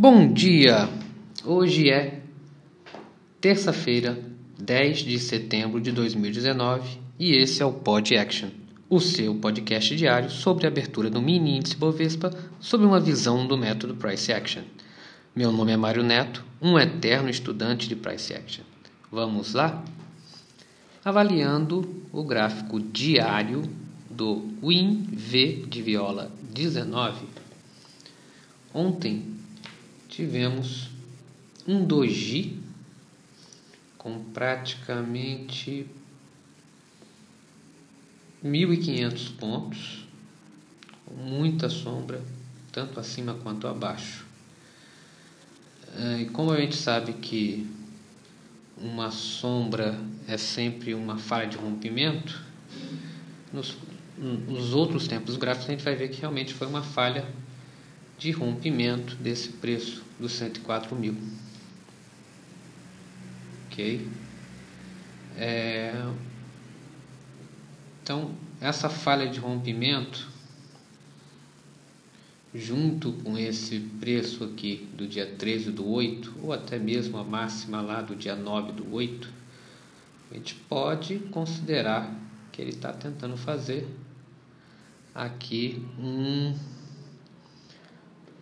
Bom 0.00 0.32
dia! 0.32 0.88
Hoje 1.44 1.90
é 1.90 2.22
terça-feira, 3.40 4.16
10 4.56 4.98
de 4.98 5.18
setembro 5.18 5.80
de 5.80 5.90
2019 5.90 7.00
e 7.18 7.32
esse 7.32 7.60
é 7.64 7.66
o 7.66 7.72
Pod 7.72 8.16
Action, 8.16 8.48
o 8.88 9.00
seu 9.00 9.34
podcast 9.34 9.96
diário 9.96 10.30
sobre 10.30 10.66
a 10.66 10.68
abertura 10.70 11.10
do 11.10 11.20
mini 11.20 11.56
índice 11.56 11.76
Bovespa 11.76 12.30
sob 12.60 12.84
uma 12.84 13.00
visão 13.00 13.44
do 13.44 13.58
método 13.58 13.96
Price 13.96 14.32
Action. 14.32 14.62
Meu 15.34 15.50
nome 15.50 15.72
é 15.72 15.76
Mário 15.76 16.04
Neto, 16.04 16.44
um 16.62 16.78
eterno 16.78 17.28
estudante 17.28 17.88
de 17.88 17.96
Price 17.96 18.32
Action. 18.32 18.62
Vamos 19.10 19.52
lá? 19.52 19.82
Avaliando 21.04 22.04
o 22.12 22.22
gráfico 22.22 22.78
diário 22.78 23.62
do 24.08 24.48
WinV 24.62 25.66
de 25.68 25.82
viola 25.82 26.30
19. 26.54 27.26
Ontem 28.72 29.37
tivemos 30.08 30.88
um 31.66 31.84
doji 31.84 32.58
com 33.98 34.24
praticamente 34.32 35.86
1.500 38.44 39.36
pontos, 39.36 40.06
com 41.04 41.14
muita 41.14 41.68
sombra, 41.68 42.22
tanto 42.72 42.98
acima 42.98 43.34
quanto 43.34 43.66
abaixo. 43.66 44.24
É, 45.96 46.22
e 46.22 46.26
como 46.26 46.52
a 46.52 46.60
gente 46.60 46.76
sabe 46.76 47.12
que 47.14 47.68
uma 48.76 49.10
sombra 49.10 49.98
é 50.26 50.36
sempre 50.36 50.94
uma 50.94 51.18
falha 51.18 51.48
de 51.48 51.56
rompimento, 51.56 52.40
nos, 53.52 53.76
nos 54.16 54.72
outros 54.72 55.08
tempos 55.08 55.36
gráficos 55.36 55.68
a 55.68 55.72
gente 55.72 55.84
vai 55.84 55.96
ver 55.96 56.08
que 56.08 56.20
realmente 56.20 56.54
foi 56.54 56.66
uma 56.66 56.82
falha 56.82 57.26
de 58.18 58.32
rompimento 58.32 59.14
desse 59.16 59.50
preço 59.50 60.02
dos 60.18 60.32
104 60.32 60.94
mil. 60.96 61.16
Ok? 63.66 64.08
É, 65.36 65.94
então, 68.02 68.32
essa 68.60 68.88
falha 68.88 69.28
de 69.28 69.38
rompimento, 69.38 70.28
junto 72.52 73.12
com 73.12 73.38
esse 73.38 73.78
preço 73.78 74.42
aqui 74.42 74.88
do 74.94 75.06
dia 75.06 75.26
13 75.26 75.70
do 75.70 75.86
8, 75.88 76.34
ou 76.42 76.52
até 76.52 76.78
mesmo 76.78 77.18
a 77.18 77.24
máxima 77.24 77.80
lá 77.80 78.02
do 78.02 78.16
dia 78.16 78.34
9 78.34 78.72
do 78.72 78.92
8, 78.92 79.30
a 80.30 80.34
gente 80.34 80.54
pode 80.54 81.18
considerar 81.30 82.12
que 82.50 82.60
ele 82.60 82.70
está 82.70 82.92
tentando 82.92 83.36
fazer 83.36 83.86
aqui 85.14 85.80
um 85.98 86.54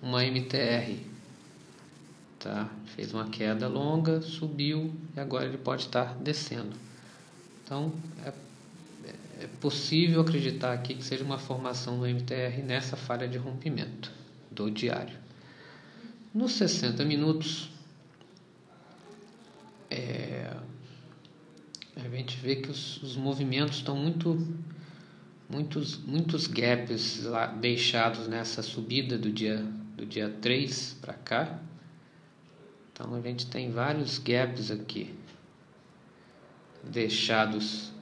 uma 0.02 0.24
MTR, 0.24 0.98
tá? 2.38 2.68
Fez 2.94 3.12
uma 3.12 3.28
queda 3.28 3.68
longa, 3.68 4.20
subiu 4.22 4.94
e 5.16 5.20
agora 5.20 5.46
ele 5.46 5.58
pode 5.58 5.82
estar 5.82 6.14
descendo. 6.16 6.76
Então 7.64 7.92
é, 8.24 8.32
é 9.42 9.46
possível 9.60 10.20
acreditar 10.20 10.72
aqui 10.72 10.94
que 10.94 11.04
seja 11.04 11.24
uma 11.24 11.38
formação 11.38 11.98
do 11.98 12.06
MTR 12.06 12.62
nessa 12.62 12.96
falha 12.96 13.26
de 13.26 13.38
rompimento 13.38 14.10
do 14.50 14.70
diário. 14.70 15.16
Nos 16.32 16.52
60 16.52 17.04
minutos, 17.04 17.70
é, 19.90 20.54
a 21.96 22.08
gente 22.08 22.36
vê 22.36 22.56
que 22.56 22.70
os, 22.70 23.02
os 23.02 23.16
movimentos 23.16 23.78
estão 23.78 23.96
muito 23.96 24.46
muitos 25.48 25.96
muitos 25.98 26.46
gaps 26.46 27.24
lá 27.24 27.46
deixados 27.46 28.26
nessa 28.26 28.62
subida 28.62 29.16
do 29.16 29.30
dia 29.30 29.64
do 29.96 30.04
dia 30.04 30.28
3 30.40 30.98
para 31.00 31.14
cá. 31.14 31.58
Então 32.92 33.14
a 33.14 33.20
gente 33.20 33.46
tem 33.46 33.70
vários 33.70 34.18
gaps 34.18 34.70
aqui 34.70 35.14
deixados 36.82 37.92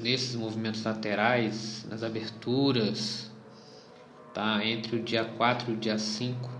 nesses 0.00 0.34
movimentos 0.34 0.82
laterais, 0.82 1.86
nas 1.88 2.02
aberturas, 2.02 3.30
tá? 4.32 4.64
Entre 4.64 4.96
o 4.96 5.02
dia 5.02 5.24
4 5.24 5.70
e 5.70 5.74
o 5.74 5.76
dia 5.76 5.98
5 5.98 6.50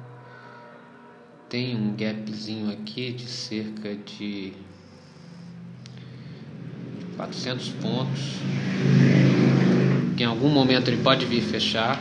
tem 1.49 1.77
um 1.77 1.97
gapzinho 1.97 2.71
aqui 2.71 3.13
de 3.13 3.27
cerca 3.27 3.95
de 3.97 4.53
400 7.17 7.69
pontos. 7.71 9.10
Que 10.21 10.25
em 10.25 10.27
algum 10.27 10.51
momento 10.51 10.89
ele 10.89 11.03
pode 11.03 11.25
vir 11.25 11.41
fechar. 11.41 11.99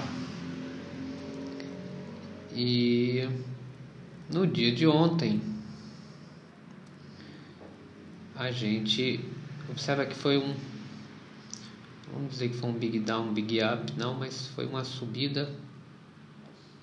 E 2.53 3.25
no 4.29 4.45
dia 4.45 4.75
de 4.75 4.85
ontem, 4.85 5.41
a 8.35 8.51
gente 8.51 9.23
observa 9.69 10.05
que 10.05 10.15
foi 10.15 10.37
um, 10.37 10.53
vamos 12.11 12.31
dizer 12.31 12.49
que 12.49 12.57
foi 12.57 12.69
um 12.69 12.73
big 12.73 12.99
down, 12.99 13.29
um 13.29 13.33
big 13.33 13.63
up, 13.63 13.93
não, 13.95 14.15
mas 14.15 14.47
foi 14.47 14.65
uma 14.65 14.83
subida. 14.83 15.49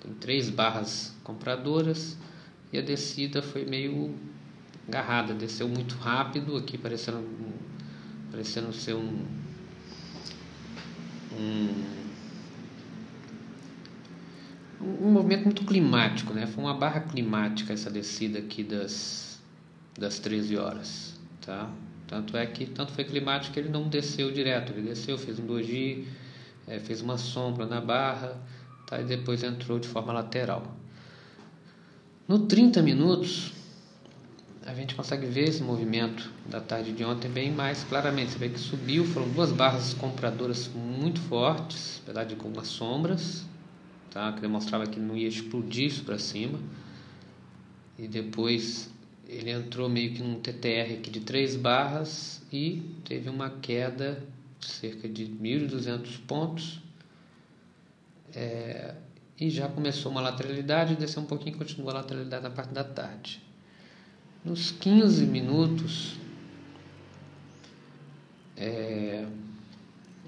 Tem 0.01 0.11
três 0.15 0.49
barras 0.49 1.15
compradoras 1.23 2.17
e 2.73 2.79
a 2.79 2.81
descida 2.81 3.43
foi 3.43 3.63
meio 3.63 4.15
agarrada, 4.87 5.35
desceu 5.35 5.69
muito 5.69 5.97
rápido, 5.97 6.57
aqui 6.57 6.79
parecendo, 6.79 7.23
parecendo 8.31 8.73
ser 8.73 8.95
um, 8.95 9.23
um 11.37 11.97
um 14.81 15.11
movimento 15.11 15.45
muito 15.45 15.63
climático, 15.65 16.33
né? 16.33 16.45
Foi 16.47 16.63
uma 16.63 16.73
barra 16.73 17.01
climática 17.01 17.73
essa 17.73 17.89
descida 17.89 18.39
aqui 18.39 18.63
das, 18.63 19.39
das 19.97 20.19
13 20.19 20.57
horas, 20.57 21.19
tá? 21.41 21.69
Tanto 22.07 22.37
é 22.37 22.45
que 22.45 22.65
tanto 22.65 22.93
foi 22.93 23.03
climático 23.03 23.53
que 23.53 23.59
ele 23.59 23.69
não 23.69 23.89
desceu 23.89 24.31
direto, 24.31 24.71
ele 24.71 24.83
desceu, 24.83 25.17
fez 25.17 25.39
um 25.39 25.45
doji, 25.45 26.07
é, 26.67 26.79
fez 26.79 27.01
uma 27.01 27.17
sombra 27.17 27.65
na 27.65 27.81
barra, 27.81 28.37
tá? 28.85 29.01
E 29.01 29.03
depois 29.03 29.43
entrou 29.43 29.79
de 29.79 29.87
forma 29.87 30.13
lateral. 30.13 30.75
No 32.27 32.39
30 32.39 32.81
minutos, 32.81 33.53
a 34.67 34.73
gente 34.73 34.93
consegue 34.95 35.25
ver 35.25 35.47
esse 35.47 35.63
movimento 35.63 36.29
da 36.45 36.59
tarde 36.59 36.91
de 36.91 37.01
ontem 37.05 37.29
bem 37.29 37.49
mais 37.49 37.85
claramente. 37.85 38.33
Você 38.33 38.37
vê 38.37 38.49
que 38.49 38.59
subiu, 38.59 39.05
foram 39.05 39.29
duas 39.29 39.49
barras 39.49 39.93
compradoras 39.93 40.67
muito 40.67 41.21
fortes, 41.21 42.01
apesar 42.03 42.25
de 42.25 42.33
algumas 42.33 42.67
sombras, 42.67 43.45
tá? 44.11 44.33
que 44.33 44.41
demonstrava 44.41 44.85
que 44.85 44.99
não 44.99 45.15
ia 45.15 45.29
explodir 45.29 45.85
isso 45.85 46.03
para 46.03 46.19
cima. 46.19 46.59
E 47.97 48.09
depois 48.09 48.91
ele 49.25 49.51
entrou 49.51 49.87
meio 49.87 50.13
que 50.13 50.21
num 50.21 50.41
TTR 50.41 50.95
aqui 50.95 51.09
de 51.09 51.21
três 51.21 51.55
barras 51.55 52.43
e 52.51 52.83
teve 53.05 53.29
uma 53.29 53.49
queda 53.49 54.21
de 54.59 54.67
cerca 54.67 55.07
de 55.07 55.27
1.200 55.27 56.19
pontos. 56.27 56.81
É, 58.35 58.95
e 59.39 59.49
já 59.49 59.69
começou 59.69 60.11
uma 60.11 60.19
lateralidade, 60.19 60.97
desceu 60.97 61.23
um 61.23 61.25
pouquinho 61.25 61.55
e 61.55 61.57
continua 61.57 61.91
a 61.91 61.95
lateralidade 61.95 62.43
na 62.43 62.49
parte 62.49 62.73
da 62.73 62.83
tarde. 62.83 63.46
Nos 64.43 64.71
15 64.71 65.25
minutos, 65.25 66.15
é, 68.55 69.25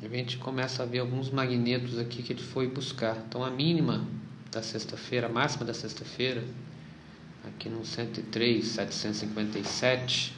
a 0.01 0.07
gente 0.07 0.37
começa 0.37 0.83
a 0.83 0.85
ver 0.85 0.99
alguns 0.99 1.29
magnetos 1.29 1.97
aqui 1.97 2.23
que 2.23 2.33
ele 2.33 2.41
foi 2.41 2.67
buscar. 2.67 3.17
Então 3.27 3.43
a 3.43 3.49
mínima 3.49 4.05
da 4.51 4.61
sexta-feira, 4.61 5.27
a 5.27 5.29
máxima 5.29 5.65
da 5.65 5.73
sexta-feira, 5.73 6.43
aqui 7.45 7.69
no 7.69 7.85
103, 7.85 8.65
757, 8.65 10.35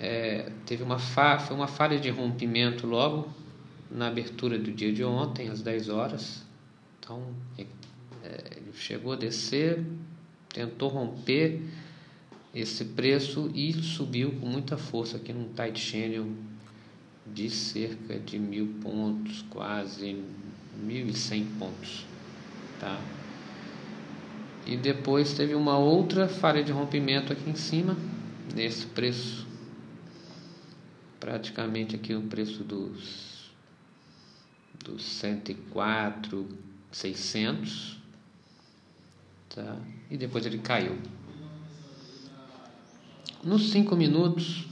é, 0.00 0.50
teve 0.64 0.82
uma 0.82 0.98
fa 0.98 1.38
foi 1.38 1.56
uma 1.56 1.66
falha 1.66 1.98
de 1.98 2.08
rompimento 2.10 2.86
logo 2.86 3.28
na 3.90 4.06
abertura 4.08 4.58
do 4.58 4.70
dia 4.70 4.92
de 4.92 5.02
ontem, 5.02 5.48
às 5.48 5.62
10 5.62 5.88
horas. 5.88 6.44
Então 6.98 7.34
é, 7.58 7.64
ele 8.56 8.72
chegou 8.74 9.12
a 9.12 9.16
descer, 9.16 9.84
tentou 10.48 10.88
romper 10.88 11.62
esse 12.54 12.84
preço 12.84 13.50
e 13.54 13.72
subiu 13.72 14.32
com 14.32 14.46
muita 14.46 14.76
força 14.76 15.16
aqui 15.16 15.32
no 15.32 15.48
tight 15.50 15.78
channel 15.78 16.26
de 17.26 17.50
cerca 17.50 18.18
de 18.18 18.38
mil 18.38 18.74
pontos, 18.80 19.44
quase 19.50 20.22
mil 20.82 21.06
e 21.06 21.14
cem 21.14 21.44
pontos, 21.58 22.06
tá? 22.80 23.00
E 24.66 24.76
depois 24.76 25.32
teve 25.34 25.54
uma 25.54 25.78
outra 25.78 26.28
falha 26.28 26.62
de 26.62 26.72
rompimento 26.72 27.32
aqui 27.32 27.48
em 27.48 27.54
cima, 27.54 27.96
nesse 28.54 28.86
preço, 28.86 29.46
praticamente 31.20 31.96
aqui 31.96 32.14
o 32.14 32.22
preço 32.22 32.64
dos, 32.64 33.50
dos 34.84 35.02
104, 35.02 36.48
600, 36.90 37.98
tá? 39.54 39.78
E 40.10 40.16
depois 40.16 40.46
ele 40.46 40.58
caiu. 40.58 40.96
Nos 43.42 43.70
5 43.70 43.94
minutos, 43.94 44.68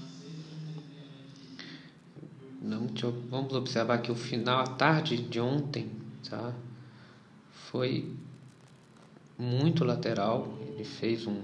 vamos 3.30 3.54
observar 3.54 3.98
que 3.98 4.10
o 4.10 4.14
final, 4.14 4.60
a 4.60 4.66
tarde 4.66 5.16
de 5.16 5.40
ontem, 5.40 5.90
tá? 6.28 6.52
Foi 7.70 8.12
muito 9.38 9.84
lateral. 9.84 10.58
Ele 10.60 10.84
fez 10.84 11.26
um, 11.26 11.42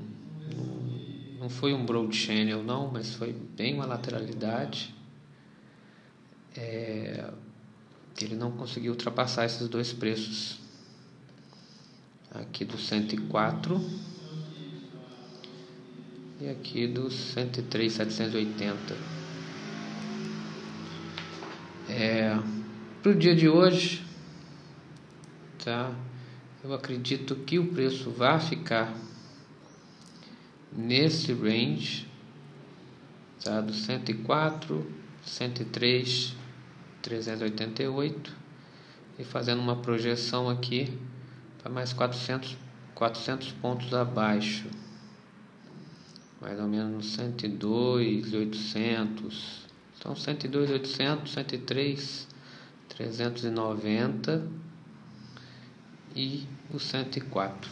não 1.39 1.49
foi 1.49 1.75
um 1.75 1.85
broad 1.85 2.15
channel 2.15 2.63
não, 2.63 2.91
mas 2.91 3.15
foi 3.15 3.33
bem 3.33 3.75
uma 3.75 3.87
lateralidade. 3.87 4.95
É, 6.57 7.31
ele 8.21 8.37
não 8.37 8.53
conseguiu 8.53 8.93
ultrapassar 8.93 9.45
esses 9.45 9.69
dois 9.69 9.93
preços 9.93 10.61
aqui 12.31 12.65
do 12.65 12.79
104 12.79 13.81
e 16.43 16.49
aqui 16.49 16.89
do 16.89 17.09
103,780. 17.09 18.97
É, 21.89 22.37
para 23.01 23.13
o 23.13 23.15
dia 23.15 23.37
de 23.37 23.49
hoje, 23.49 24.05
tá? 25.65 25.95
Eu 26.65 26.75
acredito 26.75 27.37
que 27.37 27.61
o 27.61 27.69
preço 27.69 28.11
vai 28.11 28.41
ficar 28.41 28.93
nesse 30.73 31.33
range, 31.33 32.09
tá? 33.45 33.61
Do 33.61 33.73
104, 33.73 34.85
103, 35.25 36.35
388 37.03 38.37
e 39.17 39.23
fazendo 39.23 39.61
uma 39.61 39.77
projeção 39.77 40.51
aqui 40.51 40.93
para 41.63 41.71
mais 41.71 41.93
400, 41.93 42.57
400 42.97 43.53
pontos 43.53 43.95
abaixo 43.95 44.67
mais 46.43 46.59
ou 46.59 46.67
menos 46.67 47.07
102, 47.15 48.35
800. 48.35 49.63
Então 49.97 50.17
102, 50.17 50.71
800, 50.73 51.33
103, 51.33 52.29
390 52.89 54.49
e 56.17 56.45
o 56.75 56.81
104. 56.81 57.71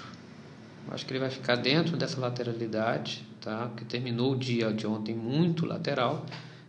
Acho 0.93 1.05
que 1.05 1.12
ele 1.12 1.19
vai 1.19 1.31
ficar 1.31 1.56
dentro 1.56 1.96
dessa 1.96 2.19
lateralidade, 2.20 3.26
tá? 3.40 3.70
Que 3.76 3.84
terminou 3.84 4.32
o 4.32 4.37
dia 4.37 4.72
de 4.72 4.87
ontem 4.87 5.14
muito 5.14 5.67
lateral. 5.67 6.25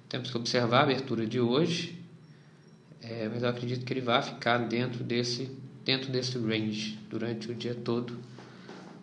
Temos 0.09 0.29
que 0.31 0.37
observar 0.37 0.79
a 0.79 0.83
abertura 0.83 1.25
de 1.25 1.39
hoje, 1.39 2.03
é, 3.01 3.29
mas 3.29 3.43
eu 3.43 3.49
acredito 3.49 3.85
que 3.85 3.93
ele 3.93 4.01
vai 4.01 4.21
ficar 4.21 4.57
dentro 4.57 5.03
desse 5.03 5.49
dentro 5.85 6.11
desse 6.11 6.37
range 6.37 6.99
durante 7.09 7.49
o 7.49 7.55
dia 7.55 7.73
todo. 7.73 8.19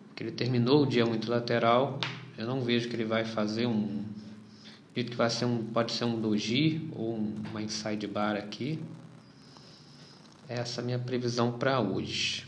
Porque 0.07 0.23
ele 0.23 0.31
terminou 0.31 0.83
o 0.83 0.85
dia 0.85 1.05
muito 1.05 1.29
lateral 1.29 1.99
eu 2.39 2.47
não 2.47 2.61
vejo 2.61 2.87
que 2.87 2.95
ele 2.95 3.03
vai 3.03 3.25
fazer 3.25 3.67
um. 3.67 4.01
Acredito 4.89 5.11
que 5.11 5.17
vai 5.17 5.29
ser 5.29 5.43
um, 5.43 5.61
pode 5.61 5.91
ser 5.91 6.05
um 6.05 6.21
doji 6.21 6.89
ou 6.93 7.15
uma 7.15 7.61
inside 7.61 8.07
bar 8.07 8.37
aqui. 8.37 8.79
Essa 10.47 10.79
é 10.79 10.81
a 10.81 10.85
minha 10.85 10.99
previsão 10.99 11.51
para 11.51 11.81
hoje. 11.81 12.47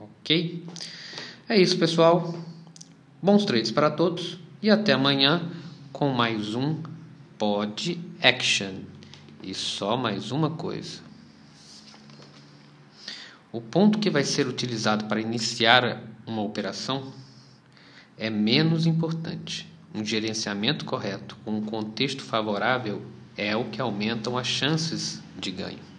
Ok? 0.00 0.64
É 1.46 1.60
isso, 1.60 1.78
pessoal. 1.78 2.34
Bons 3.22 3.44
trades 3.44 3.70
para 3.70 3.90
todos 3.90 4.38
e 4.62 4.70
até 4.70 4.94
amanhã 4.94 5.52
com 5.92 6.08
mais 6.08 6.54
um 6.54 6.82
Pod 7.36 8.00
Action. 8.22 8.84
E 9.42 9.52
só 9.52 9.98
mais 9.98 10.32
uma 10.32 10.48
coisa. 10.48 11.02
O 13.52 13.60
ponto 13.60 13.98
que 13.98 14.08
vai 14.08 14.24
ser 14.24 14.46
utilizado 14.46 15.04
para 15.04 15.20
iniciar 15.20 16.02
uma 16.26 16.40
operação 16.40 17.12
é 18.22 18.30
menos 18.30 18.86
importante. 18.86 19.66
Um 19.92 20.04
gerenciamento 20.04 20.84
correto 20.84 21.36
com 21.44 21.56
um 21.56 21.60
contexto 21.60 22.22
favorável 22.22 23.02
é 23.36 23.56
o 23.56 23.64
que 23.64 23.82
aumentam 23.82 24.38
as 24.38 24.46
chances 24.46 25.20
de 25.36 25.50
ganho. 25.50 25.91